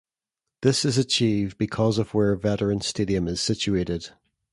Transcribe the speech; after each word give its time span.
This 0.63 0.83
is 0.83 0.97
achieved 0.97 1.59
because 1.59 1.99
of 1.99 2.15
where 2.15 2.35
Veterans 2.35 2.87
Stadium 2.87 3.27
is 3.27 3.39
situated. 3.39 4.09